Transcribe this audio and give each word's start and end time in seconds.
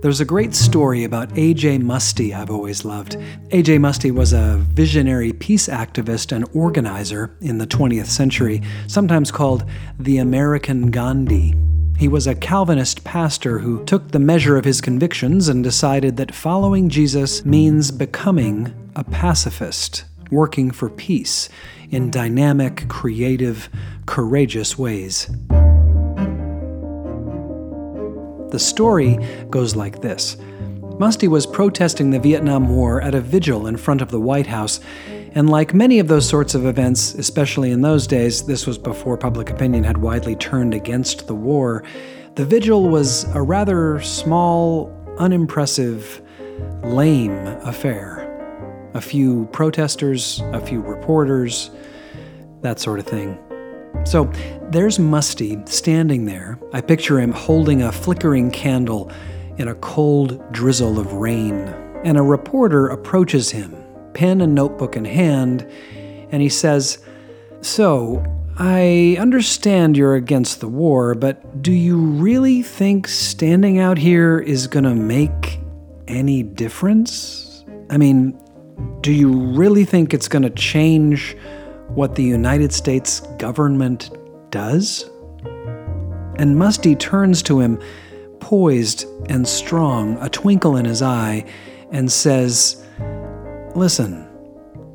There's 0.00 0.20
a 0.20 0.24
great 0.24 0.54
story 0.54 1.02
about 1.02 1.36
A.J. 1.36 1.78
Muste 1.78 2.32
I've 2.32 2.50
always 2.50 2.84
loved. 2.84 3.16
A.J. 3.50 3.78
Muste 3.78 4.12
was 4.12 4.32
a 4.32 4.64
visionary 4.70 5.32
peace 5.32 5.66
activist 5.66 6.30
and 6.30 6.48
organizer 6.54 7.36
in 7.40 7.58
the 7.58 7.66
20th 7.66 8.06
century, 8.06 8.62
sometimes 8.86 9.32
called 9.32 9.64
the 9.98 10.18
American 10.18 10.92
Gandhi. 10.92 11.52
He 11.98 12.06
was 12.06 12.28
a 12.28 12.36
Calvinist 12.36 13.02
pastor 13.02 13.58
who 13.58 13.84
took 13.86 14.12
the 14.12 14.20
measure 14.20 14.56
of 14.56 14.64
his 14.64 14.80
convictions 14.80 15.48
and 15.48 15.64
decided 15.64 16.16
that 16.18 16.32
following 16.32 16.88
Jesus 16.88 17.44
means 17.44 17.90
becoming 17.90 18.72
a 18.94 19.02
pacifist, 19.02 20.04
working 20.30 20.70
for 20.70 20.90
peace 20.90 21.48
in 21.90 22.12
dynamic, 22.12 22.88
creative, 22.88 23.68
courageous 24.06 24.78
ways. 24.78 25.28
The 28.50 28.58
story 28.58 29.18
goes 29.50 29.76
like 29.76 30.00
this 30.00 30.36
Muste 30.98 31.28
was 31.28 31.46
protesting 31.46 32.10
the 32.10 32.18
Vietnam 32.18 32.68
War 32.68 33.00
at 33.00 33.14
a 33.14 33.20
vigil 33.20 33.66
in 33.66 33.76
front 33.76 34.02
of 34.02 34.10
the 34.10 34.20
White 34.20 34.46
House. 34.46 34.80
And 35.32 35.48
like 35.48 35.74
many 35.74 35.98
of 35.98 36.08
those 36.08 36.28
sorts 36.28 36.54
of 36.54 36.66
events, 36.66 37.14
especially 37.14 37.70
in 37.70 37.82
those 37.82 38.06
days, 38.06 38.44
this 38.46 38.66
was 38.66 38.78
before 38.78 39.16
public 39.16 39.50
opinion 39.50 39.84
had 39.84 39.98
widely 39.98 40.34
turned 40.34 40.74
against 40.74 41.26
the 41.26 41.34
war, 41.34 41.84
the 42.34 42.44
vigil 42.44 42.88
was 42.88 43.24
a 43.34 43.42
rather 43.42 44.00
small, 44.00 44.92
unimpressive, 45.18 46.22
lame 46.82 47.36
affair. 47.62 48.24
A 48.94 49.00
few 49.00 49.46
protesters, 49.52 50.40
a 50.52 50.60
few 50.60 50.80
reporters, 50.80 51.70
that 52.62 52.80
sort 52.80 52.98
of 52.98 53.06
thing. 53.06 53.38
So 54.04 54.24
there's 54.70 54.98
Muste 54.98 55.68
standing 55.68 56.24
there. 56.24 56.58
I 56.72 56.80
picture 56.80 57.20
him 57.20 57.32
holding 57.32 57.82
a 57.82 57.92
flickering 57.92 58.50
candle 58.50 59.10
in 59.58 59.68
a 59.68 59.74
cold 59.76 60.42
drizzle 60.52 60.98
of 60.98 61.12
rain. 61.14 61.68
And 62.04 62.16
a 62.16 62.22
reporter 62.22 62.88
approaches 62.88 63.50
him, 63.50 63.76
pen 64.14 64.40
and 64.40 64.54
notebook 64.54 64.96
in 64.96 65.04
hand, 65.04 65.66
and 66.30 66.40
he 66.40 66.48
says, 66.48 66.98
So, 67.60 68.24
I 68.58 69.16
understand 69.20 69.96
you're 69.96 70.16
against 70.16 70.60
the 70.60 70.68
war, 70.68 71.14
but 71.14 71.62
do 71.62 71.72
you 71.72 71.96
really 71.96 72.62
think 72.62 73.06
standing 73.06 73.78
out 73.78 73.98
here 73.98 74.38
is 74.38 74.66
to 74.84 74.94
make 74.94 75.60
any 76.08 76.42
difference? 76.42 77.64
I 77.90 77.98
mean, 77.98 78.40
do 79.00 79.12
you 79.12 79.32
really 79.32 79.84
think 79.84 80.12
it's 80.12 80.28
to 80.42 80.50
change 80.50 81.36
what 81.88 82.14
the 82.14 82.22
United 82.22 82.72
States 82.72 83.20
government 83.38 84.10
does? 84.50 85.10
And 86.36 86.56
Muste 86.56 86.98
turns 86.98 87.42
to 87.44 87.60
him, 87.60 87.80
poised 88.40 89.04
and 89.28 89.46
strong, 89.46 90.16
a 90.18 90.28
twinkle 90.28 90.76
in 90.76 90.84
his 90.84 91.02
eye, 91.02 91.44
and 91.90 92.10
says, 92.10 92.84
Listen, 93.74 94.28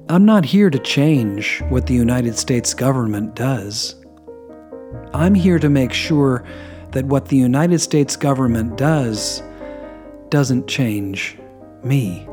I'm 0.09 0.25
not 0.25 0.45
here 0.45 0.69
to 0.69 0.79
change 0.79 1.61
what 1.69 1.87
the 1.87 1.93
United 1.93 2.37
States 2.37 2.73
government 2.73 3.35
does. 3.35 3.95
I'm 5.13 5.33
here 5.33 5.59
to 5.59 5.69
make 5.69 5.93
sure 5.93 6.43
that 6.91 7.05
what 7.05 7.27
the 7.27 7.37
United 7.37 7.79
States 7.79 8.15
government 8.15 8.77
does 8.77 9.41
doesn't 10.29 10.67
change 10.67 11.37
me. 11.83 12.27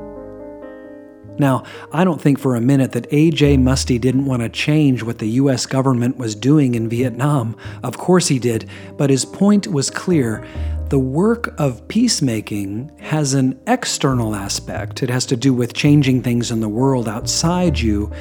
Now, 1.40 1.64
I 1.90 2.04
don't 2.04 2.20
think 2.20 2.38
for 2.38 2.54
a 2.54 2.60
minute 2.60 2.92
that 2.92 3.06
A.J. 3.10 3.56
Muste 3.56 3.98
didn't 3.98 4.26
want 4.26 4.42
to 4.42 4.48
change 4.50 5.02
what 5.02 5.18
the 5.18 5.28
U.S. 5.30 5.64
government 5.64 6.18
was 6.18 6.34
doing 6.34 6.74
in 6.74 6.88
Vietnam. 6.88 7.56
Of 7.82 7.96
course 7.96 8.28
he 8.28 8.38
did, 8.38 8.68
but 8.98 9.08
his 9.08 9.24
point 9.24 9.66
was 9.66 9.88
clear. 9.88 10.46
The 10.90 10.98
work 10.98 11.54
of 11.58 11.86
peacemaking 11.88 12.92
has 12.98 13.32
an 13.32 13.58
external 13.66 14.34
aspect. 14.34 15.02
It 15.02 15.08
has 15.08 15.24
to 15.26 15.36
do 15.36 15.54
with 15.54 15.72
changing 15.72 16.22
things 16.22 16.50
in 16.50 16.60
the 16.60 16.68
world 16.68 17.08
outside 17.08 17.78
you, 17.78 18.12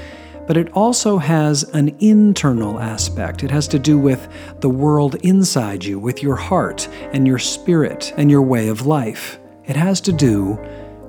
but 0.47 0.55
it 0.55 0.71
also 0.71 1.17
has 1.17 1.63
an 1.73 1.95
internal 1.99 2.79
aspect. 2.79 3.43
It 3.43 3.51
has 3.51 3.67
to 3.69 3.79
do 3.79 3.97
with 3.97 4.29
the 4.61 4.69
world 4.69 5.15
inside 5.23 5.83
you, 5.83 5.99
with 5.99 6.23
your 6.23 6.37
heart 6.37 6.87
and 7.11 7.27
your 7.27 7.39
spirit 7.39 8.13
and 8.15 8.31
your 8.31 8.43
way 8.43 8.69
of 8.69 8.85
life. 8.85 9.39
It 9.65 9.75
has 9.75 9.99
to 10.01 10.13
do 10.13 10.57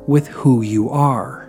with 0.09 0.27
who 0.29 0.63
you 0.63 0.91
are. 0.91 1.40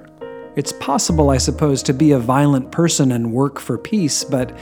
It's 0.61 0.73
possible, 0.73 1.31
I 1.31 1.39
suppose, 1.39 1.81
to 1.81 1.91
be 1.91 2.11
a 2.11 2.19
violent 2.19 2.71
person 2.71 3.11
and 3.13 3.33
work 3.33 3.59
for 3.59 3.79
peace, 3.79 4.23
but 4.23 4.55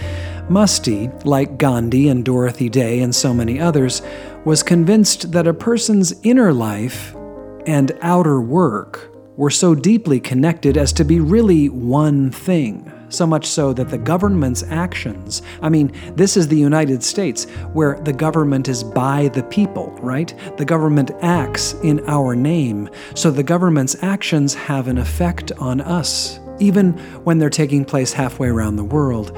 Muste, 0.48 1.26
like 1.26 1.58
Gandhi 1.58 2.08
and 2.08 2.24
Dorothy 2.24 2.70
Day 2.70 3.02
and 3.02 3.14
so 3.14 3.34
many 3.34 3.60
others, 3.60 4.02
was 4.46 4.64
convinced 4.64 5.34
that 5.34 5.46
a 5.46 5.54
person's 5.54 6.14
inner 6.24 6.54
life 6.54 7.14
and 7.66 7.92
outer 8.00 8.40
work 8.40 9.14
were 9.36 9.50
so 9.50 9.76
deeply 9.76 10.22
connected 10.22 10.78
as 10.78 10.94
to 10.94 11.04
be 11.04 11.20
really 11.20 11.68
one 11.68 12.32
thing 12.32 12.90
so 13.10 13.28
much 13.28 13.46
so 13.46 13.74
that 13.74 13.90
the 13.90 13.98
government's 13.98 14.64
actions, 14.64 15.42
I 15.62 15.70
mean, 15.70 15.92
this 16.16 16.38
is 16.38 16.48
the 16.48 16.58
United 16.58 17.04
States, 17.04 17.46
where 17.74 18.00
the 18.00 18.14
government 18.14 18.68
is 18.68 18.84
by 18.84 19.30
the 19.30 19.44
people, 19.44 19.92
right? 20.02 20.34
The 20.58 20.66
government 20.66 21.12
acts 21.22 21.74
in 21.84 22.08
our 22.08 22.36
name, 22.36 22.90
so 23.16 23.32
the 23.32 23.44
government's 23.44 24.02
actions 24.04 24.54
have 24.54 24.88
an 24.88 24.98
effect 24.98 25.52
on 25.54 25.82
us, 25.82 26.40
even 26.60 26.94
when 27.24 27.38
they're 27.38 27.50
taking 27.50 27.86
place 27.86 28.14
halfway 28.14 28.48
around 28.48 28.76
the 28.76 28.84
world. 28.84 29.36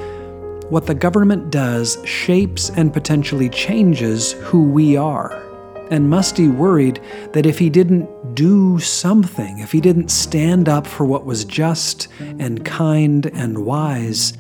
What 0.70 0.86
the 0.86 0.96
government 0.96 1.52
does 1.52 1.98
shapes 2.06 2.70
and 2.70 2.94
potentially 2.94 3.50
changes 3.50 4.32
who 4.34 4.64
we 4.64 4.96
are. 4.96 5.51
And 5.92 6.10
Muste 6.10 6.56
worried 6.56 7.02
that 7.34 7.46
if 7.46 7.60
he 7.60 7.70
didn't 7.70 8.34
do 8.34 8.80
something, 8.80 9.60
if 9.60 9.74
he 9.74 9.82
didn't 9.82 10.10
stand 10.10 10.70
up 10.70 10.88
for 10.88 11.06
what 11.06 11.26
was 11.26 11.44
just 11.44 12.08
and 12.20 12.64
kind 12.64 13.26
and 13.26 13.66
wise, 13.66 14.38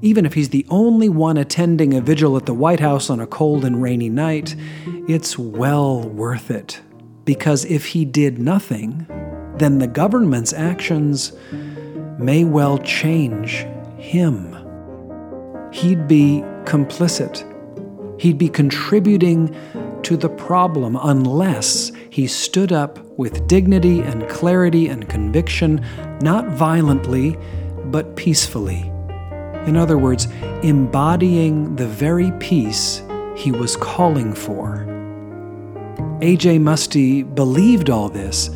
even 0.00 0.24
if 0.24 0.34
he's 0.34 0.50
the 0.50 0.64
only 0.70 1.08
one 1.08 1.36
attending 1.36 1.94
a 1.94 2.00
vigil 2.00 2.36
at 2.36 2.46
the 2.46 2.54
White 2.54 2.78
House 2.78 3.10
on 3.10 3.18
a 3.18 3.26
cold 3.26 3.64
and 3.64 3.82
rainy 3.82 4.08
night, 4.08 4.54
it's 5.08 5.36
well 5.36 6.02
worth 6.02 6.52
it. 6.52 6.80
Because 7.24 7.64
if 7.64 7.86
he 7.86 8.04
did 8.04 8.38
nothing, 8.38 9.06
then 9.58 9.78
the 9.78 9.88
government's 9.88 10.52
actions 10.52 11.32
may 12.18 12.44
well 12.44 12.78
change 12.78 13.66
him. 13.96 14.56
He'd 15.72 16.06
be 16.06 16.44
complicit. 16.64 17.48
He'd 18.20 18.38
be 18.38 18.48
contributing 18.48 19.52
to 20.04 20.16
the 20.16 20.28
problem 20.28 20.98
unless 21.02 21.92
he 22.10 22.26
stood 22.26 22.72
up 22.72 22.98
with 23.18 23.46
dignity 23.46 24.00
and 24.00 24.28
clarity 24.28 24.88
and 24.88 25.08
conviction, 25.08 25.84
not 26.20 26.48
violently, 26.48 27.36
but 27.86 28.16
peacefully. 28.16 28.90
In 29.66 29.76
other 29.76 29.98
words, 29.98 30.26
embodying 30.62 31.76
the 31.76 31.86
very 31.86 32.32
peace 32.40 33.02
he 33.36 33.52
was 33.52 33.76
calling 33.76 34.34
for. 34.34 34.86
A.J. 36.20 36.58
Muste 36.58 37.34
believed 37.34 37.90
all 37.90 38.08
this 38.08 38.50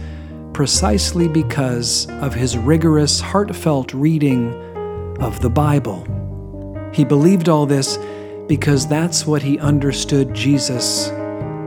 precisely 0.52 1.28
because 1.28 2.08
of 2.22 2.34
his 2.34 2.56
rigorous, 2.56 3.20
heartfelt 3.20 3.92
reading 3.92 4.54
of 5.20 5.40
the 5.40 5.50
Bible. 5.50 6.04
He 6.92 7.04
believed 7.04 7.48
all 7.48 7.66
this 7.66 7.98
because 8.48 8.86
that's 8.86 9.26
what 9.26 9.42
he 9.42 9.58
understood 9.58 10.32
Jesus 10.32 11.10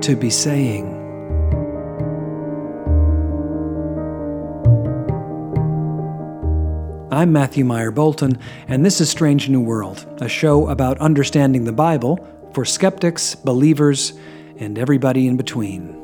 to 0.01 0.15
be 0.15 0.29
saying. 0.29 0.95
I'm 7.11 7.33
Matthew 7.33 7.65
Myer 7.65 7.91
Boulton, 7.91 8.38
and 8.67 8.85
this 8.85 9.01
is 9.01 9.09
Strange 9.09 9.49
New 9.49 9.61
World, 9.61 10.05
a 10.21 10.29
show 10.29 10.67
about 10.69 10.99
understanding 10.99 11.65
the 11.65 11.73
Bible 11.73 12.25
for 12.53 12.65
skeptics, 12.65 13.35
believers, 13.35 14.13
and 14.57 14.77
everybody 14.77 15.27
in 15.27 15.35
between. 15.35 15.95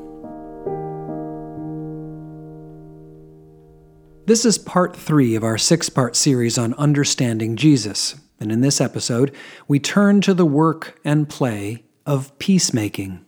This 4.26 4.44
is 4.44 4.58
part 4.58 4.96
three 4.96 5.36
of 5.36 5.44
our 5.44 5.58
six 5.58 5.88
part 5.90 6.16
series 6.16 6.58
on 6.58 6.74
understanding 6.74 7.56
Jesus. 7.56 8.16
And 8.40 8.52
in 8.52 8.62
this 8.62 8.82
episode, 8.82 9.34
we 9.68 9.80
turn 9.80 10.20
to 10.22 10.34
the 10.34 10.46
work 10.46 11.00
and 11.06 11.30
play 11.30 11.86
of 12.06 12.38
peacemaking. 12.40 13.25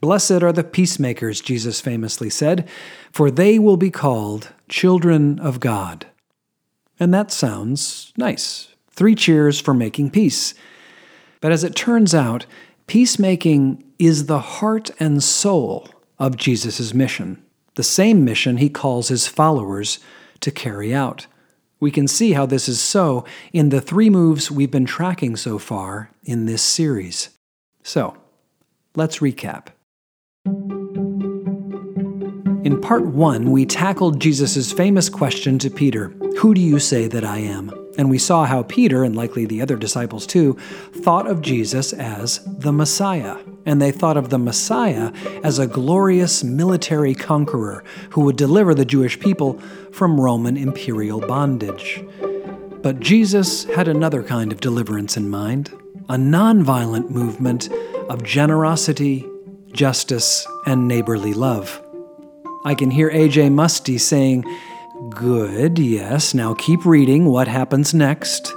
Blessed 0.00 0.42
are 0.42 0.52
the 0.52 0.62
peacemakers, 0.62 1.40
Jesus 1.40 1.80
famously 1.80 2.30
said, 2.30 2.68
for 3.12 3.30
they 3.30 3.58
will 3.58 3.76
be 3.76 3.90
called 3.90 4.52
children 4.68 5.40
of 5.40 5.58
God. 5.58 6.06
And 7.00 7.12
that 7.12 7.32
sounds 7.32 8.12
nice. 8.16 8.68
Three 8.90 9.14
cheers 9.14 9.60
for 9.60 9.74
making 9.74 10.10
peace. 10.10 10.54
But 11.40 11.52
as 11.52 11.64
it 11.64 11.74
turns 11.74 12.14
out, 12.14 12.46
peacemaking 12.86 13.84
is 13.98 14.26
the 14.26 14.38
heart 14.38 14.90
and 15.00 15.22
soul 15.22 15.88
of 16.18 16.36
Jesus' 16.36 16.94
mission, 16.94 17.42
the 17.74 17.82
same 17.82 18.24
mission 18.24 18.56
he 18.56 18.68
calls 18.68 19.08
his 19.08 19.26
followers 19.26 19.98
to 20.40 20.50
carry 20.50 20.94
out. 20.94 21.26
We 21.80 21.90
can 21.90 22.08
see 22.08 22.32
how 22.32 22.46
this 22.46 22.68
is 22.68 22.80
so 22.80 23.24
in 23.52 23.68
the 23.68 23.80
three 23.80 24.10
moves 24.10 24.50
we've 24.50 24.70
been 24.70 24.86
tracking 24.86 25.36
so 25.36 25.58
far 25.58 26.10
in 26.24 26.46
this 26.46 26.62
series. 26.62 27.30
So, 27.84 28.16
let's 28.96 29.18
recap. 29.18 29.68
In 32.64 32.80
part 32.80 33.06
one, 33.06 33.50
we 33.50 33.64
tackled 33.64 34.20
Jesus' 34.20 34.72
famous 34.72 35.08
question 35.08 35.58
to 35.60 35.70
Peter 35.70 36.08
Who 36.38 36.54
do 36.54 36.60
you 36.60 36.78
say 36.78 37.06
that 37.08 37.24
I 37.24 37.38
am? 37.38 37.72
And 37.96 38.10
we 38.10 38.18
saw 38.18 38.44
how 38.44 38.62
Peter, 38.62 39.02
and 39.04 39.16
likely 39.16 39.44
the 39.44 39.60
other 39.60 39.76
disciples 39.76 40.26
too, 40.26 40.56
thought 40.92 41.26
of 41.26 41.42
Jesus 41.42 41.92
as 41.92 42.40
the 42.44 42.72
Messiah. 42.72 43.38
And 43.66 43.82
they 43.82 43.90
thought 43.90 44.16
of 44.16 44.30
the 44.30 44.38
Messiah 44.38 45.12
as 45.42 45.58
a 45.58 45.66
glorious 45.66 46.44
military 46.44 47.14
conqueror 47.14 47.84
who 48.10 48.20
would 48.22 48.36
deliver 48.36 48.74
the 48.74 48.84
Jewish 48.84 49.18
people 49.18 49.58
from 49.90 50.20
Roman 50.20 50.56
imperial 50.56 51.20
bondage. 51.20 52.04
But 52.82 53.00
Jesus 53.00 53.64
had 53.64 53.88
another 53.88 54.22
kind 54.22 54.52
of 54.52 54.60
deliverance 54.60 55.16
in 55.16 55.28
mind 55.28 55.70
a 56.10 56.14
nonviolent 56.14 57.10
movement 57.10 57.68
of 58.08 58.22
generosity, 58.22 59.26
justice, 59.72 60.46
and 60.66 60.88
neighborly 60.88 61.34
love. 61.34 61.82
I 62.64 62.74
can 62.74 62.90
hear 62.90 63.10
A.J. 63.10 63.48
Muste 63.50 64.00
saying, 64.00 64.44
Good, 65.10 65.78
yes, 65.78 66.34
now 66.34 66.54
keep 66.54 66.84
reading. 66.84 67.26
What 67.26 67.46
happens 67.46 67.94
next? 67.94 68.52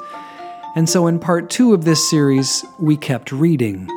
And 0.76 0.90
so 0.90 1.08
in 1.08 1.20
part 1.20 1.50
two 1.50 1.74
of 1.74 1.84
this 1.84 2.10
series, 2.10 2.66
we 2.80 2.98
kept 2.98 3.32
reading. 3.32 3.88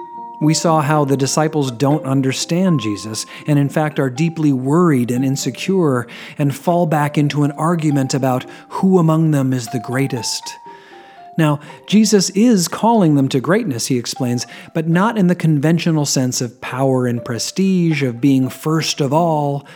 We 0.40 0.52
saw 0.52 0.82
how 0.82 1.04
the 1.04 1.16
disciples 1.16 1.70
don't 1.70 2.04
understand 2.04 2.80
Jesus, 2.80 3.24
and 3.46 3.58
in 3.58 3.68
fact 3.68 3.98
are 3.98 4.10
deeply 4.10 4.52
worried 4.52 5.10
and 5.10 5.24
insecure, 5.24 6.06
and 6.36 6.54
fall 6.54 6.86
back 6.86 7.16
into 7.16 7.44
an 7.44 7.52
argument 7.52 8.12
about 8.12 8.44
who 8.68 8.98
among 8.98 9.30
them 9.30 9.52
is 9.52 9.68
the 9.68 9.80
greatest. 9.80 10.42
Now, 11.36 11.60
Jesus 11.86 12.30
is 12.30 12.68
calling 12.68 13.16
them 13.16 13.28
to 13.30 13.40
greatness, 13.40 13.86
he 13.86 13.98
explains, 13.98 14.46
but 14.72 14.88
not 14.88 15.18
in 15.18 15.26
the 15.26 15.34
conventional 15.34 16.06
sense 16.06 16.40
of 16.40 16.60
power 16.60 17.06
and 17.06 17.24
prestige, 17.24 18.02
of 18.02 18.20
being 18.20 18.48
first 18.48 19.00
of 19.00 19.12
all. 19.12 19.66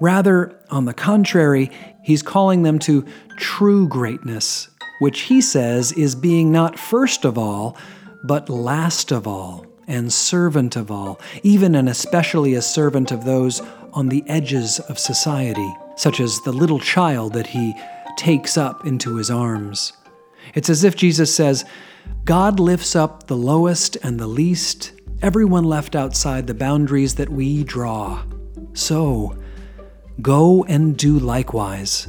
Rather, 0.00 0.58
on 0.70 0.84
the 0.84 0.94
contrary, 0.94 1.70
he's 2.02 2.22
calling 2.22 2.62
them 2.62 2.78
to 2.80 3.06
true 3.36 3.86
greatness, 3.88 4.68
which 5.00 5.20
he 5.22 5.40
says 5.40 5.92
is 5.92 6.14
being 6.14 6.50
not 6.50 6.78
first 6.78 7.24
of 7.24 7.38
all, 7.38 7.76
but 8.24 8.48
last 8.48 9.12
of 9.12 9.26
all, 9.26 9.64
and 9.86 10.12
servant 10.12 10.74
of 10.76 10.90
all, 10.90 11.20
even 11.42 11.74
and 11.74 11.88
especially 11.88 12.54
a 12.54 12.62
servant 12.62 13.12
of 13.12 13.24
those 13.24 13.60
on 13.92 14.08
the 14.08 14.24
edges 14.26 14.80
of 14.80 14.98
society, 14.98 15.74
such 15.96 16.20
as 16.20 16.40
the 16.40 16.52
little 16.52 16.80
child 16.80 17.32
that 17.32 17.46
he 17.46 17.74
takes 18.16 18.56
up 18.58 18.84
into 18.84 19.16
his 19.16 19.30
arms. 19.30 19.92
It's 20.54 20.70
as 20.70 20.84
if 20.84 20.96
Jesus 20.96 21.34
says, 21.34 21.64
God 22.24 22.58
lifts 22.60 22.96
up 22.96 23.26
the 23.26 23.36
lowest 23.36 23.96
and 23.96 24.18
the 24.18 24.26
least, 24.26 24.92
everyone 25.22 25.64
left 25.64 25.94
outside 25.94 26.46
the 26.46 26.54
boundaries 26.54 27.14
that 27.16 27.28
we 27.28 27.64
draw. 27.64 28.22
So, 28.72 29.36
Go 30.20 30.64
and 30.64 30.96
do 30.96 31.20
likewise. 31.20 32.08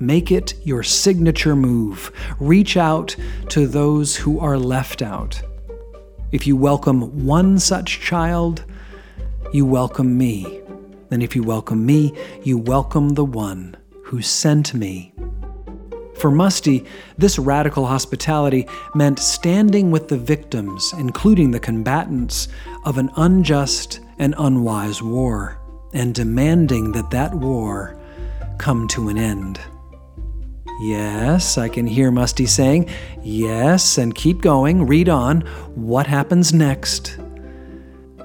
Make 0.00 0.32
it 0.32 0.54
your 0.64 0.82
signature 0.82 1.54
move. 1.54 2.10
Reach 2.40 2.76
out 2.76 3.14
to 3.50 3.68
those 3.68 4.16
who 4.16 4.40
are 4.40 4.58
left 4.58 5.00
out. 5.00 5.40
If 6.32 6.44
you 6.44 6.56
welcome 6.56 7.24
one 7.24 7.60
such 7.60 8.00
child, 8.00 8.64
you 9.52 9.64
welcome 9.64 10.18
me. 10.18 10.60
And 11.12 11.22
if 11.22 11.36
you 11.36 11.44
welcome 11.44 11.86
me, 11.86 12.16
you 12.42 12.58
welcome 12.58 13.10
the 13.10 13.24
one 13.24 13.76
who 14.02 14.22
sent 14.22 14.74
me. 14.74 15.12
For 16.20 16.30
Muste, 16.30 16.86
this 17.16 17.38
radical 17.38 17.86
hospitality 17.86 18.68
meant 18.94 19.18
standing 19.18 19.90
with 19.90 20.08
the 20.08 20.18
victims, 20.18 20.92
including 20.98 21.50
the 21.50 21.60
combatants, 21.60 22.48
of 22.84 22.98
an 22.98 23.10
unjust 23.16 24.00
and 24.18 24.34
unwise 24.36 25.02
war 25.02 25.58
and 25.94 26.14
demanding 26.14 26.92
that 26.92 27.10
that 27.10 27.34
war 27.34 27.98
come 28.58 28.86
to 28.88 29.08
an 29.08 29.16
end. 29.16 29.58
Yes, 30.82 31.56
I 31.56 31.70
can 31.70 31.86
hear 31.86 32.10
Muste 32.10 32.46
saying, 32.46 32.90
Yes, 33.22 33.96
and 33.96 34.14
keep 34.14 34.42
going, 34.42 34.86
read 34.86 35.08
on. 35.08 35.40
What 35.74 36.06
happens 36.06 36.52
next? 36.52 37.18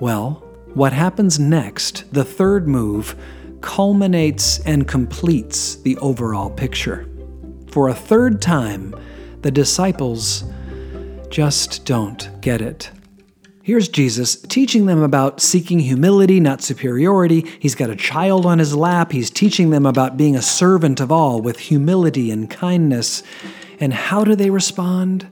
Well, 0.01 0.43
what 0.73 0.91
happens 0.91 1.39
next, 1.39 2.13
the 2.13 2.25
third 2.25 2.67
move, 2.67 3.15
culminates 3.61 4.59
and 4.65 4.85
completes 4.85 5.75
the 5.75 5.97
overall 5.99 6.49
picture. 6.49 7.07
For 7.75 7.89
a 7.89 7.93
third 7.93 8.41
time, 8.41 8.95
the 9.41 9.51
disciples 9.51 10.45
just 11.29 11.83
don't 11.83 12.29
get 12.39 12.61
it. 12.61 12.89
Here's 13.63 13.89
Jesus 13.89 14.37
teaching 14.37 14.85
them 14.85 15.03
about 15.03 15.41
seeking 15.41 15.79
humility, 15.79 16.39
not 16.39 16.61
superiority. 16.61 17.45
He's 17.59 17.75
got 17.75 17.89
a 17.89 17.95
child 17.97 18.45
on 18.45 18.59
his 18.59 18.73
lap. 18.73 19.11
He's 19.11 19.29
teaching 19.29 19.71
them 19.71 19.85
about 19.85 20.15
being 20.15 20.37
a 20.37 20.41
servant 20.41 21.01
of 21.01 21.11
all 21.11 21.41
with 21.41 21.59
humility 21.59 22.31
and 22.31 22.49
kindness. 22.49 23.23
And 23.81 23.93
how 23.93 24.23
do 24.23 24.37
they 24.37 24.51
respond? 24.51 25.27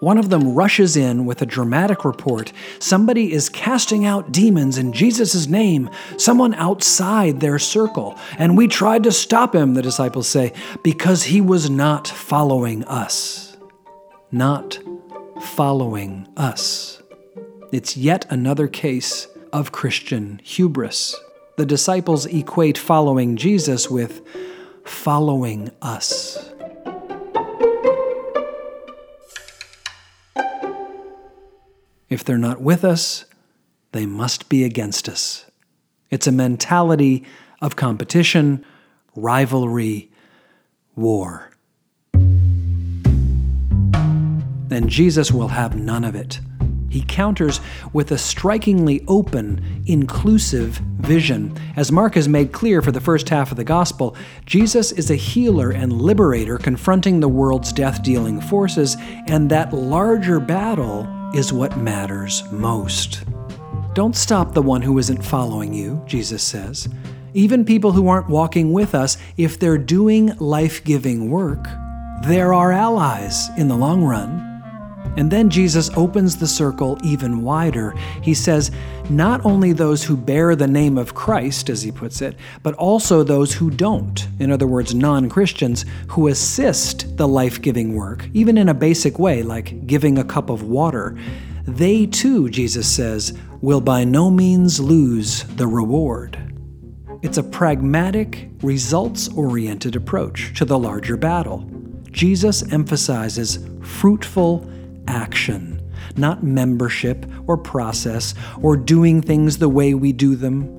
One 0.00 0.18
of 0.18 0.28
them 0.28 0.54
rushes 0.54 0.96
in 0.96 1.26
with 1.26 1.42
a 1.42 1.46
dramatic 1.46 2.04
report. 2.04 2.52
Somebody 2.78 3.32
is 3.32 3.48
casting 3.48 4.04
out 4.06 4.30
demons 4.30 4.78
in 4.78 4.92
Jesus' 4.92 5.48
name, 5.48 5.90
someone 6.16 6.54
outside 6.54 7.40
their 7.40 7.58
circle. 7.58 8.16
And 8.38 8.56
we 8.56 8.68
tried 8.68 9.02
to 9.04 9.12
stop 9.12 9.54
him, 9.54 9.74
the 9.74 9.82
disciples 9.82 10.28
say, 10.28 10.52
because 10.84 11.24
he 11.24 11.40
was 11.40 11.68
not 11.68 12.06
following 12.06 12.84
us. 12.84 13.56
Not 14.30 14.78
following 15.42 16.28
us. 16.36 17.02
It's 17.72 17.96
yet 17.96 18.24
another 18.30 18.68
case 18.68 19.26
of 19.52 19.72
Christian 19.72 20.40
hubris. 20.44 21.16
The 21.56 21.66
disciples 21.66 22.24
equate 22.26 22.78
following 22.78 23.36
Jesus 23.36 23.90
with 23.90 24.22
following 24.84 25.72
us. 25.82 26.52
If 32.08 32.24
they're 32.24 32.38
not 32.38 32.60
with 32.60 32.84
us, 32.84 33.26
they 33.92 34.06
must 34.06 34.48
be 34.48 34.64
against 34.64 35.08
us. 35.08 35.44
It's 36.10 36.26
a 36.26 36.32
mentality 36.32 37.24
of 37.60 37.76
competition, 37.76 38.64
rivalry, 39.14 40.10
war. 40.96 41.50
And 44.70 44.88
Jesus 44.88 45.32
will 45.32 45.48
have 45.48 45.76
none 45.76 46.04
of 46.04 46.14
it. 46.14 46.40
He 46.90 47.02
counters 47.06 47.60
with 47.92 48.10
a 48.12 48.18
strikingly 48.18 49.04
open, 49.06 49.82
inclusive 49.86 50.80
vision. 51.00 51.54
As 51.76 51.92
Mark 51.92 52.14
has 52.14 52.28
made 52.28 52.52
clear 52.52 52.80
for 52.80 52.92
the 52.92 53.00
first 53.00 53.28
half 53.28 53.50
of 53.50 53.58
the 53.58 53.64
Gospel, 53.64 54.16
Jesus 54.46 54.92
is 54.92 55.10
a 55.10 55.14
healer 55.14 55.70
and 55.70 55.92
liberator 56.00 56.56
confronting 56.56 57.20
the 57.20 57.28
world's 57.28 57.72
death 57.72 58.02
dealing 58.02 58.40
forces, 58.40 58.96
and 59.26 59.50
that 59.50 59.74
larger 59.74 60.40
battle 60.40 61.06
is 61.34 61.52
what 61.52 61.76
matters 61.76 62.42
most. 62.50 63.24
Don't 63.94 64.16
stop 64.16 64.54
the 64.54 64.62
one 64.62 64.82
who 64.82 64.98
isn't 64.98 65.24
following 65.24 65.74
you, 65.74 66.02
Jesus 66.06 66.42
says. 66.42 66.88
Even 67.34 67.64
people 67.64 67.92
who 67.92 68.08
aren't 68.08 68.28
walking 68.28 68.72
with 68.72 68.94
us, 68.94 69.18
if 69.36 69.58
they're 69.58 69.78
doing 69.78 70.36
life 70.38 70.82
giving 70.84 71.30
work, 71.30 71.66
they're 72.22 72.54
our 72.54 72.72
allies 72.72 73.48
in 73.58 73.68
the 73.68 73.76
long 73.76 74.02
run. 74.02 74.57
And 75.16 75.32
then 75.32 75.50
Jesus 75.50 75.90
opens 75.96 76.36
the 76.36 76.46
circle 76.46 76.96
even 77.02 77.42
wider. 77.42 77.92
He 78.22 78.34
says, 78.34 78.70
not 79.10 79.44
only 79.44 79.72
those 79.72 80.04
who 80.04 80.16
bear 80.16 80.54
the 80.54 80.68
name 80.68 80.96
of 80.96 81.14
Christ, 81.14 81.68
as 81.70 81.82
he 81.82 81.90
puts 81.90 82.22
it, 82.22 82.36
but 82.62 82.74
also 82.74 83.24
those 83.24 83.52
who 83.52 83.68
don't, 83.68 84.28
in 84.38 84.52
other 84.52 84.68
words, 84.68 84.94
non 84.94 85.28
Christians, 85.28 85.84
who 86.08 86.28
assist 86.28 87.16
the 87.16 87.26
life 87.26 87.60
giving 87.60 87.96
work, 87.96 88.28
even 88.32 88.56
in 88.56 88.68
a 88.68 88.74
basic 88.74 89.18
way, 89.18 89.42
like 89.42 89.86
giving 89.88 90.18
a 90.18 90.24
cup 90.24 90.50
of 90.50 90.62
water. 90.62 91.18
They 91.66 92.06
too, 92.06 92.48
Jesus 92.48 92.88
says, 92.88 93.36
will 93.60 93.80
by 93.80 94.04
no 94.04 94.30
means 94.30 94.78
lose 94.78 95.42
the 95.44 95.66
reward. 95.66 96.38
It's 97.22 97.38
a 97.38 97.42
pragmatic, 97.42 98.50
results 98.62 99.28
oriented 99.36 99.96
approach 99.96 100.56
to 100.58 100.64
the 100.64 100.78
larger 100.78 101.16
battle. 101.16 101.68
Jesus 102.12 102.62
emphasizes 102.72 103.58
fruitful 103.82 104.64
action, 105.08 105.80
not 106.16 106.44
membership 106.44 107.26
or 107.46 107.56
process 107.56 108.34
or 108.62 108.76
doing 108.76 109.22
things 109.22 109.58
the 109.58 109.68
way 109.68 109.94
we 109.94 110.12
do 110.12 110.36
them. 110.36 110.74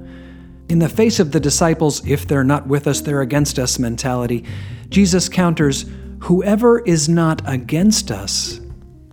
In 0.69 0.79
the 0.79 0.87
face 0.87 1.19
of 1.19 1.31
the 1.31 1.39
disciples, 1.39 2.05
if 2.07 2.27
they're 2.27 2.43
not 2.43 2.67
with 2.67 2.87
us, 2.87 3.01
they're 3.01 3.21
against 3.21 3.57
us 3.57 3.79
mentality, 3.79 4.45
Jesus 4.89 5.27
counters 5.27 5.85
whoever 6.21 6.79
is 6.79 7.09
not 7.09 7.41
against 7.45 8.11
us 8.11 8.61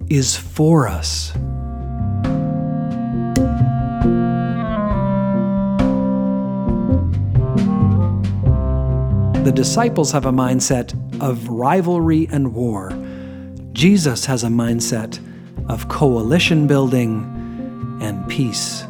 is 0.09 0.37
for 0.37 0.87
us. 0.87 1.33
The 9.45 9.53
disciples 9.53 10.11
have 10.11 10.27
a 10.27 10.33
mindset 10.33 10.93
of 11.21 11.49
rivalry 11.49 12.27
and 12.33 12.53
war 12.53 12.91
Jesus 13.77 14.25
has 14.25 14.43
a 14.43 14.47
mindset 14.47 15.21
of 15.69 15.87
coalition 15.91 16.67
building 16.67 17.99
and 18.01 18.27
peace. 18.27 18.87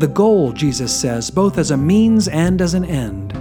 The 0.00 0.10
goal, 0.12 0.50
Jesus 0.50 0.92
says, 0.92 1.30
both 1.30 1.56
as 1.56 1.70
a 1.70 1.76
means 1.76 2.26
and 2.26 2.60
as 2.60 2.74
an 2.74 2.84
end, 2.84 3.32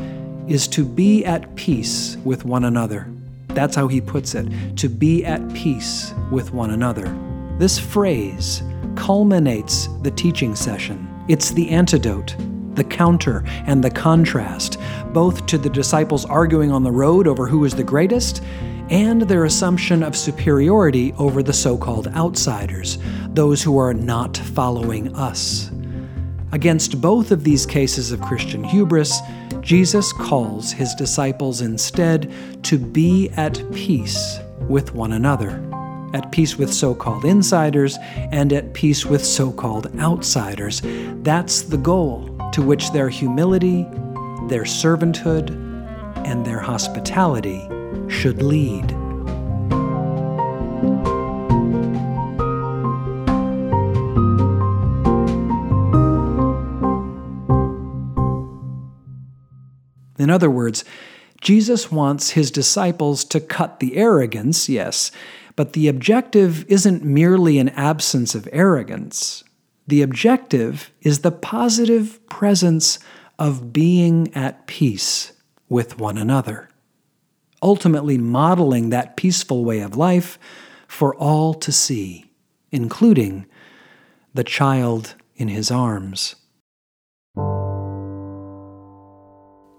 is 0.47 0.67
to 0.67 0.85
be 0.85 1.25
at 1.25 1.55
peace 1.55 2.15
with 2.23 2.45
one 2.45 2.65
another. 2.65 3.07
That's 3.47 3.75
how 3.75 3.87
he 3.87 3.99
puts 3.99 4.35
it 4.35 4.77
to 4.77 4.87
be 4.87 5.25
at 5.25 5.51
peace 5.55 6.13
with 6.31 6.53
one 6.53 6.69
another. 6.69 7.11
This 7.57 7.79
phrase 7.79 8.61
culminates 8.95 9.87
the 10.03 10.11
teaching 10.11 10.53
session. 10.53 11.07
It's 11.27 11.49
the 11.49 11.71
antidote, 11.71 12.35
the 12.75 12.83
counter, 12.83 13.43
and 13.65 13.83
the 13.83 13.89
contrast, 13.89 14.77
both 15.11 15.47
to 15.47 15.57
the 15.57 15.71
disciples 15.71 16.23
arguing 16.23 16.71
on 16.71 16.83
the 16.83 16.91
road 16.91 17.25
over 17.25 17.47
who 17.47 17.65
is 17.65 17.73
the 17.73 17.83
greatest 17.83 18.43
and 18.89 19.23
their 19.23 19.45
assumption 19.45 20.03
of 20.03 20.15
superiority 20.15 21.13
over 21.17 21.41
the 21.41 21.53
so 21.53 21.77
called 21.77 22.07
outsiders, 22.09 22.97
those 23.29 23.63
who 23.63 23.77
are 23.77 23.93
not 23.93 24.37
following 24.37 25.15
us. 25.15 25.71
Against 26.51 27.01
both 27.01 27.31
of 27.31 27.43
these 27.43 27.65
cases 27.65 28.11
of 28.11 28.21
Christian 28.21 28.63
hubris, 28.63 29.19
Jesus 29.61 30.13
calls 30.13 30.71
his 30.71 30.93
disciples 30.93 31.61
instead 31.61 32.31
to 32.63 32.77
be 32.77 33.29
at 33.37 33.63
peace 33.73 34.39
with 34.67 34.93
one 34.93 35.13
another, 35.13 35.49
at 36.13 36.31
peace 36.31 36.57
with 36.57 36.71
so 36.71 36.93
called 36.93 37.25
insiders 37.25 37.97
and 38.15 38.53
at 38.53 38.73
peace 38.73 39.05
with 39.05 39.25
so 39.25 39.51
called 39.51 39.87
outsiders. 39.99 40.81
That's 41.23 41.63
the 41.63 41.77
goal 41.77 42.37
to 42.51 42.61
which 42.61 42.91
their 42.91 43.09
humility, 43.09 43.83
their 44.47 44.63
servanthood, 44.63 45.49
and 46.27 46.45
their 46.45 46.59
hospitality 46.59 47.67
should 48.09 48.41
lead. 48.41 48.91
In 60.17 60.29
other 60.29 60.49
words, 60.49 60.85
Jesus 61.41 61.91
wants 61.91 62.29
his 62.29 62.49
disciples 62.49 63.25
to 63.25 63.41
cut 63.41 63.81
the 63.81 63.97
arrogance, 63.97 64.69
yes, 64.69 65.11
but 65.57 65.73
the 65.73 65.89
objective 65.89 66.65
isn't 66.69 67.03
merely 67.03 67.59
an 67.59 67.69
absence 67.69 68.33
of 68.33 68.47
arrogance. 68.53 69.43
The 69.85 70.01
objective 70.01 70.91
is 71.01 71.19
the 71.19 71.31
positive 71.31 72.25
presence 72.29 72.99
of 73.37 73.73
being 73.73 74.33
at 74.33 74.65
peace 74.65 75.33
with 75.67 75.99
one 75.99 76.17
another, 76.17 76.69
ultimately 77.63 78.17
modeling 78.17 78.89
that 78.89 79.17
peaceful 79.17 79.65
way 79.65 79.79
of 79.79 79.97
life 79.97 80.37
for 80.87 81.15
all 81.15 81.55
to 81.55 81.71
see, 81.71 82.25
including 82.71 83.47
the 84.33 84.43
child 84.43 85.15
in 85.35 85.47
his 85.47 85.71
arms. 85.71 86.35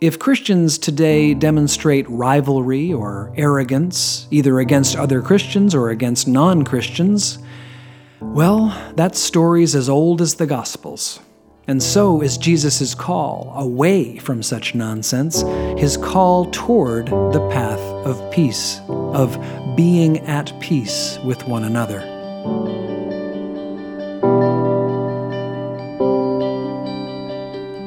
If 0.00 0.18
Christians 0.18 0.76
today 0.76 1.34
demonstrate 1.34 2.08
rivalry 2.10 2.92
or 2.92 3.32
arrogance, 3.36 4.26
either 4.30 4.58
against 4.58 4.96
other 4.96 5.22
Christians 5.22 5.74
or 5.74 5.90
against 5.90 6.28
non 6.28 6.64
Christians, 6.64 7.38
well, 8.20 8.76
that 8.96 9.16
story's 9.16 9.74
as 9.74 9.88
old 9.88 10.20
as 10.20 10.34
the 10.34 10.46
Gospels. 10.46 11.20
And 11.66 11.82
so 11.82 12.20
is 12.20 12.36
Jesus' 12.36 12.94
call 12.94 13.54
away 13.56 14.18
from 14.18 14.42
such 14.42 14.74
nonsense, 14.74 15.42
his 15.78 15.96
call 15.96 16.50
toward 16.50 17.06
the 17.06 17.48
path 17.50 17.80
of 18.06 18.30
peace, 18.30 18.80
of 18.88 19.38
being 19.74 20.18
at 20.20 20.52
peace 20.60 21.18
with 21.24 21.46
one 21.46 21.64
another. 21.64 22.00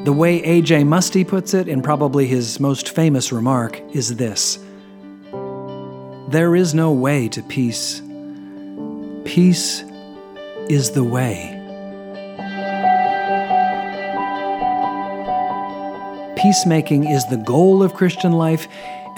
The 0.04 0.12
way 0.12 0.42
A.J. 0.42 0.84
Muste 0.84 1.28
puts 1.28 1.54
it 1.54 1.68
in 1.68 1.82
probably 1.82 2.26
his 2.26 2.58
most 2.58 2.88
famous 2.88 3.30
remark 3.30 3.80
is 3.94 4.16
this 4.16 4.58
There 6.30 6.56
is 6.56 6.74
no 6.74 6.90
way 6.92 7.28
to 7.28 7.42
peace. 7.42 8.02
Peace 9.24 9.84
is 10.68 10.90
the 10.92 11.04
way. 11.04 11.57
Peacemaking 16.48 17.04
is 17.04 17.26
the 17.26 17.36
goal 17.36 17.82
of 17.82 17.92
Christian 17.92 18.32
life 18.32 18.68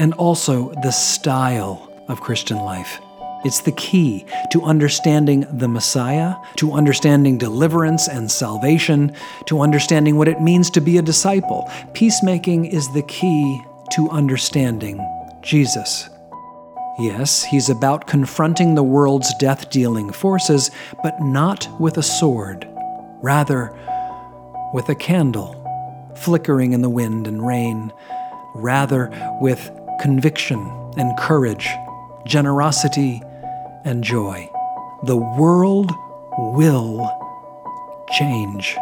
and 0.01 0.13
also 0.15 0.75
the 0.83 0.91
style 0.91 1.89
of 2.09 2.21
Christian 2.21 2.57
life. 2.57 3.01
It's 3.45 3.61
the 3.61 3.71
key 3.71 4.27
to 4.51 4.65
understanding 4.65 5.47
the 5.49 5.69
Messiah, 5.69 6.35
to 6.57 6.73
understanding 6.73 7.39
deliverance 7.39 8.09
and 8.09 8.29
salvation, 8.29 9.15
to 9.47 9.61
understanding 9.61 10.17
what 10.17 10.27
it 10.27 10.41
means 10.41 10.71
to 10.71 10.81
be 10.81 10.99
a 10.99 11.03
disciple. 11.03 11.71
Peacemaking 11.93 12.65
is 12.65 12.93
the 12.95 13.03
key 13.05 13.63
to 13.93 14.11
understanding 14.11 15.01
Jesus. 15.41 16.11
Yes, 16.99 17.45
he's 17.45 17.71
about 17.71 18.09
confronting 18.09 18.75
the 18.75 18.83
world's 18.83 19.33
death 19.35 19.71
dealing 19.71 20.11
forces, 20.11 20.73
but 21.05 21.21
not 21.21 21.69
with 21.79 21.97
a 21.97 22.03
sword, 22.03 22.67
rather, 23.23 23.73
with 24.75 24.89
a 24.89 24.97
candle 24.97 25.60
flickering 26.17 26.73
in 26.73 26.83
the 26.83 26.91
wind 26.91 27.27
and 27.27 27.47
rain, 27.47 27.93
rather, 28.55 29.11
with 29.41 29.71
conviction 30.01 30.59
and 30.97 31.17
courage, 31.19 31.69
generosity 32.27 33.23
and 33.85 34.03
joy. 34.03 34.51
The 35.05 35.17
world 35.17 35.91
will 36.39 37.09
change. 38.19 38.77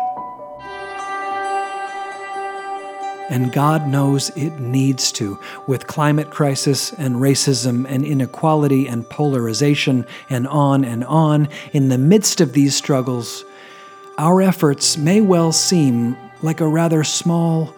And 3.30 3.52
God 3.52 3.86
knows 3.86 4.30
it 4.30 4.58
needs 4.58 5.12
to, 5.12 5.38
with 5.66 5.86
climate 5.86 6.30
crisis 6.30 6.94
and 6.94 7.16
racism 7.16 7.84
and 7.86 8.04
inequality 8.04 8.88
and 8.88 9.08
polarization 9.10 10.06
and 10.30 10.48
on 10.48 10.82
and 10.82 11.04
on. 11.04 11.48
In 11.74 11.90
the 11.90 11.98
midst 11.98 12.40
of 12.40 12.54
these 12.54 12.74
struggles, 12.74 13.44
our 14.16 14.40
efforts 14.40 14.96
may 14.96 15.20
well 15.20 15.52
seem 15.52 16.16
like 16.42 16.60
a 16.60 16.68
rather 16.68 17.04
small, 17.04 17.74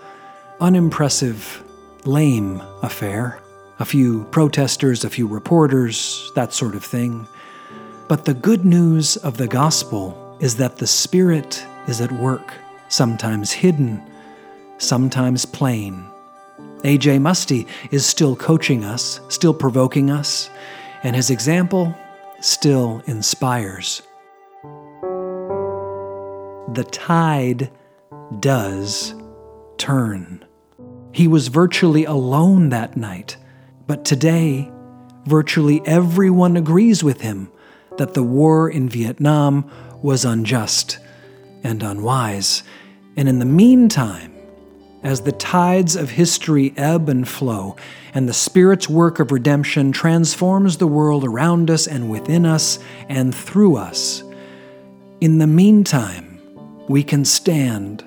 unimpressive, 0.60 1.62
lame 2.04 2.62
affair 2.82 3.40
a 3.80 3.84
few 3.84 4.24
protesters, 4.24 5.04
a 5.04 5.10
few 5.10 5.26
reporters, 5.26 6.30
that 6.34 6.52
sort 6.52 6.74
of 6.74 6.84
thing. 6.84 7.26
But 8.08 8.26
the 8.26 8.34
good 8.34 8.64
news 8.66 9.16
of 9.16 9.38
the 9.38 9.48
gospel 9.48 10.36
is 10.38 10.56
that 10.56 10.76
the 10.76 10.86
Spirit 10.86 11.64
is 11.88 12.02
at 12.02 12.12
work, 12.12 12.52
sometimes 12.88 13.50
hidden, 13.50 14.02
sometimes 14.76 15.46
plain. 15.46 16.04
A.J. 16.84 17.18
Muste 17.18 17.66
is 17.90 18.04
still 18.04 18.36
coaching 18.36 18.84
us, 18.84 19.20
still 19.28 19.54
provoking 19.54 20.10
us, 20.10 20.50
and 21.02 21.16
his 21.16 21.30
example 21.30 21.94
still 22.40 23.02
inspires. 23.06 24.02
The 26.74 26.86
tide 26.90 27.70
does 28.38 29.14
turn. 29.78 30.44
He 31.12 31.26
was 31.26 31.48
virtually 31.48 32.04
alone 32.04 32.68
that 32.68 32.96
night 32.96 33.36
but 33.90 34.04
today, 34.04 34.70
virtually 35.26 35.82
everyone 35.84 36.56
agrees 36.56 37.02
with 37.02 37.22
him 37.22 37.50
that 37.98 38.14
the 38.14 38.22
war 38.22 38.70
in 38.70 38.88
Vietnam 38.88 39.68
was 40.00 40.24
unjust 40.24 41.00
and 41.64 41.82
unwise. 41.82 42.62
And 43.16 43.28
in 43.28 43.40
the 43.40 43.44
meantime, 43.44 44.32
as 45.02 45.22
the 45.22 45.32
tides 45.32 45.96
of 45.96 46.10
history 46.10 46.72
ebb 46.76 47.08
and 47.08 47.26
flow, 47.26 47.74
and 48.14 48.28
the 48.28 48.32
Spirit's 48.32 48.88
work 48.88 49.18
of 49.18 49.32
redemption 49.32 49.90
transforms 49.90 50.76
the 50.76 50.86
world 50.86 51.24
around 51.24 51.68
us 51.68 51.88
and 51.88 52.08
within 52.08 52.46
us 52.46 52.78
and 53.08 53.34
through 53.34 53.74
us, 53.74 54.22
in 55.20 55.38
the 55.38 55.48
meantime, 55.48 56.40
we 56.88 57.02
can 57.02 57.24
stand 57.24 58.04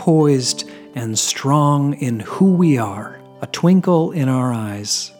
poised 0.00 0.66
and 0.94 1.18
strong 1.18 1.92
in 2.00 2.20
who 2.20 2.54
we 2.54 2.78
are 2.78 3.20
a 3.42 3.46
twinkle 3.48 4.12
in 4.12 4.30
our 4.30 4.50
eyes, 4.50 5.12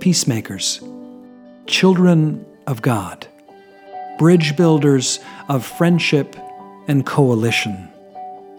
peacemakers, 0.00 0.82
children 1.66 2.44
of 2.66 2.82
God, 2.82 3.26
bridge 4.18 4.54
builders 4.54 5.18
of 5.48 5.64
friendship 5.64 6.36
and 6.88 7.06
coalition. 7.06 7.88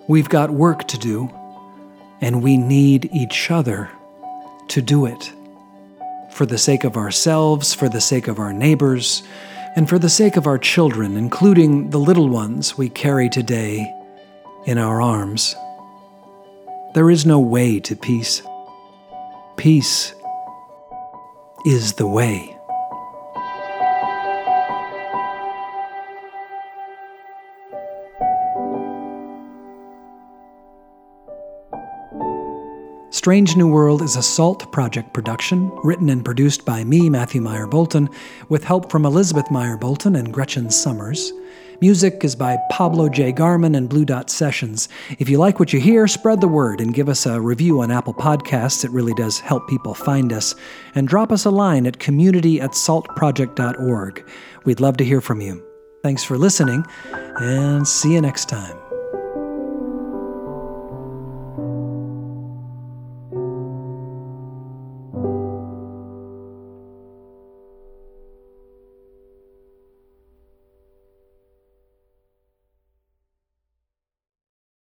We've 0.07 0.27
got 0.27 0.49
work 0.49 0.87
to 0.87 0.97
do, 0.97 1.29
and 2.19 2.41
we 2.41 2.57
need 2.57 3.11
each 3.13 3.51
other 3.51 3.91
to 4.69 4.81
do 4.81 5.05
it. 5.05 5.31
For 6.31 6.47
the 6.47 6.57
sake 6.57 6.83
of 6.83 6.97
ourselves, 6.97 7.75
for 7.75 7.89
the 7.89 8.01
sake 8.01 8.27
of 8.27 8.39
our 8.39 8.53
neighbors, 8.53 9.21
and 9.75 9.87
for 9.87 9.99
the 9.99 10.09
sake 10.09 10.35
of 10.35 10.47
our 10.47 10.57
children, 10.57 11.15
including 11.15 11.91
the 11.91 11.99
little 11.99 12.27
ones 12.27 12.75
we 12.75 12.89
carry 12.89 13.29
today 13.29 13.93
in 14.65 14.77
our 14.77 15.01
arms. 15.01 15.55
There 16.93 17.09
is 17.09 17.25
no 17.25 17.39
way 17.39 17.79
to 17.81 17.95
peace. 17.95 18.41
Peace 19.57 20.13
is 21.65 21.93
the 21.93 22.07
way. 22.07 22.57
Strange 33.23 33.55
New 33.55 33.69
World 33.69 34.01
is 34.01 34.17
a 34.17 34.21
SALT 34.21 34.69
project 34.73 35.13
production, 35.13 35.71
written 35.83 36.09
and 36.09 36.25
produced 36.25 36.65
by 36.65 36.83
me, 36.83 37.09
Matthew 37.09 37.39
Myer 37.39 37.67
Boulton, 37.67 38.09
with 38.49 38.65
help 38.65 38.91
from 38.91 39.05
Elizabeth 39.05 39.49
Myer 39.49 39.77
Boulton 39.77 40.15
and 40.17 40.33
Gretchen 40.33 40.69
Summers. 40.69 41.31
Music 41.81 42.23
is 42.23 42.35
by 42.35 42.57
Pablo 42.69 43.09
J. 43.09 43.31
Garman 43.31 43.75
and 43.75 43.89
Blue 43.89 44.05
Dot 44.05 44.29
Sessions. 44.29 44.89
If 45.19 45.29
you 45.29 45.37
like 45.37 45.59
what 45.59 45.73
you 45.73 45.79
hear, 45.79 46.07
spread 46.07 46.41
the 46.41 46.47
word 46.47 46.79
and 46.79 46.93
give 46.93 47.09
us 47.09 47.25
a 47.25 47.41
review 47.41 47.81
on 47.81 47.91
Apple 47.91 48.13
Podcasts. 48.13 48.85
It 48.85 48.91
really 48.91 49.13
does 49.15 49.39
help 49.39 49.67
people 49.67 49.93
find 49.93 50.31
us. 50.31 50.55
And 50.95 51.07
drop 51.07 51.31
us 51.31 51.45
a 51.45 51.51
line 51.51 51.85
at 51.85 51.99
community 51.99 52.61
at 52.61 52.71
saltproject.org. 52.71 54.29
We'd 54.65 54.79
love 54.79 54.97
to 54.97 55.05
hear 55.05 55.21
from 55.21 55.41
you. 55.41 55.63
Thanks 56.03 56.23
for 56.23 56.37
listening, 56.37 56.85
and 57.13 57.87
see 57.87 58.13
you 58.13 58.21
next 58.21 58.49
time. 58.49 58.92